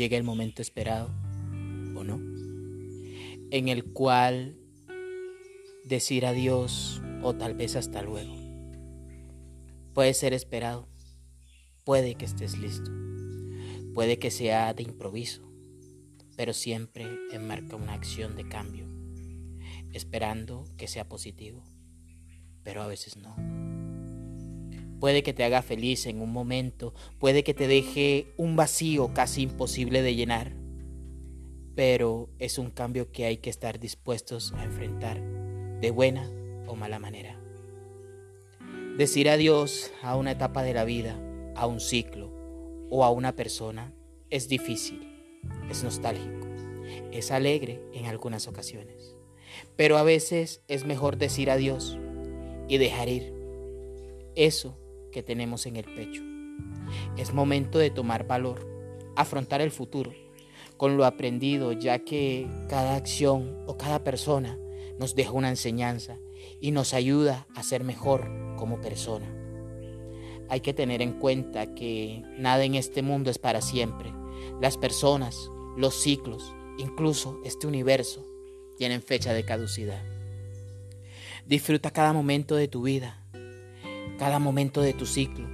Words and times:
llegue 0.00 0.16
el 0.16 0.24
momento 0.24 0.62
esperado 0.62 1.10
o 1.94 2.04
no, 2.04 2.16
en 3.50 3.68
el 3.68 3.84
cual 3.92 4.56
decir 5.84 6.24
adiós 6.24 7.02
o 7.22 7.34
tal 7.34 7.52
vez 7.52 7.76
hasta 7.76 8.00
luego. 8.00 8.34
Puede 9.92 10.14
ser 10.14 10.32
esperado, 10.32 10.88
puede 11.84 12.14
que 12.14 12.24
estés 12.24 12.56
listo, 12.56 12.90
puede 13.92 14.18
que 14.18 14.30
sea 14.30 14.72
de 14.72 14.84
improviso, 14.84 15.52
pero 16.34 16.54
siempre 16.54 17.06
enmarca 17.30 17.76
una 17.76 17.92
acción 17.92 18.36
de 18.36 18.48
cambio, 18.48 18.86
esperando 19.92 20.64
que 20.78 20.88
sea 20.88 21.10
positivo, 21.10 21.62
pero 22.62 22.80
a 22.80 22.86
veces 22.86 23.18
no. 23.18 23.59
Puede 25.00 25.22
que 25.22 25.32
te 25.32 25.44
haga 25.44 25.62
feliz 25.62 26.04
en 26.06 26.20
un 26.20 26.30
momento, 26.30 26.92
puede 27.18 27.42
que 27.42 27.54
te 27.54 27.66
deje 27.66 28.34
un 28.36 28.54
vacío 28.54 29.14
casi 29.14 29.42
imposible 29.42 30.02
de 30.02 30.14
llenar, 30.14 30.52
pero 31.74 32.28
es 32.38 32.58
un 32.58 32.70
cambio 32.70 33.10
que 33.10 33.24
hay 33.24 33.38
que 33.38 33.48
estar 33.48 33.80
dispuestos 33.80 34.52
a 34.52 34.62
enfrentar 34.62 35.22
de 35.80 35.90
buena 35.90 36.30
o 36.66 36.76
mala 36.76 36.98
manera. 36.98 37.40
Decir 38.98 39.30
adiós 39.30 39.90
a 40.02 40.16
una 40.16 40.32
etapa 40.32 40.62
de 40.62 40.74
la 40.74 40.84
vida, 40.84 41.18
a 41.56 41.66
un 41.66 41.80
ciclo 41.80 42.30
o 42.90 43.02
a 43.02 43.10
una 43.10 43.34
persona 43.34 43.94
es 44.28 44.48
difícil, 44.48 45.00
es 45.70 45.82
nostálgico, 45.82 46.46
es 47.10 47.30
alegre 47.30 47.80
en 47.94 48.04
algunas 48.04 48.46
ocasiones, 48.48 49.16
pero 49.76 49.96
a 49.96 50.02
veces 50.02 50.62
es 50.68 50.84
mejor 50.84 51.16
decir 51.16 51.50
adiós 51.50 51.98
y 52.68 52.76
dejar 52.76 53.08
ir 53.08 53.32
eso 54.34 54.76
que 55.10 55.22
tenemos 55.22 55.66
en 55.66 55.76
el 55.76 55.84
pecho. 55.84 56.22
Es 57.16 57.32
momento 57.32 57.78
de 57.78 57.90
tomar 57.90 58.26
valor, 58.26 58.66
afrontar 59.16 59.60
el 59.60 59.70
futuro 59.70 60.12
con 60.80 60.96
lo 60.96 61.04
aprendido, 61.04 61.72
ya 61.72 61.98
que 61.98 62.48
cada 62.66 62.96
acción 62.96 63.54
o 63.66 63.76
cada 63.76 64.02
persona 64.02 64.58
nos 64.98 65.14
deja 65.14 65.32
una 65.32 65.50
enseñanza 65.50 66.16
y 66.58 66.70
nos 66.70 66.94
ayuda 66.94 67.46
a 67.54 67.62
ser 67.62 67.84
mejor 67.84 68.30
como 68.56 68.80
persona. 68.80 69.26
Hay 70.48 70.60
que 70.60 70.72
tener 70.72 71.02
en 71.02 71.12
cuenta 71.12 71.74
que 71.74 72.22
nada 72.38 72.64
en 72.64 72.76
este 72.76 73.02
mundo 73.02 73.30
es 73.30 73.38
para 73.38 73.60
siempre. 73.60 74.10
Las 74.58 74.78
personas, 74.78 75.50
los 75.76 76.00
ciclos, 76.00 76.54
incluso 76.78 77.42
este 77.44 77.66
universo, 77.66 78.26
tienen 78.78 79.02
fecha 79.02 79.34
de 79.34 79.44
caducidad. 79.44 80.02
Disfruta 81.44 81.90
cada 81.90 82.14
momento 82.14 82.56
de 82.56 82.68
tu 82.68 82.80
vida, 82.80 83.19
cada 84.20 84.38
momento 84.38 84.82
de 84.82 84.92
tu 84.92 85.06
ciclo, 85.06 85.48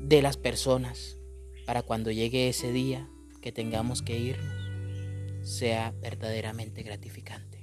de 0.00 0.22
las 0.22 0.38
personas, 0.38 1.18
para 1.66 1.82
cuando 1.82 2.10
llegue 2.10 2.48
ese 2.48 2.72
día 2.72 3.10
que 3.42 3.52
tengamos 3.52 4.00
que 4.00 4.18
irnos, 4.18 5.46
sea 5.46 5.92
verdaderamente 6.00 6.82
gratificante. 6.82 7.53